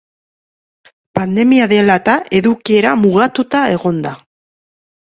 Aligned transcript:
Pandemia 1.19 1.69
dela 1.75 1.99
eta, 2.03 2.17
edukiera 2.41 2.97
mugatuta 3.05 3.65
egon 3.79 4.05
da. 4.09 4.19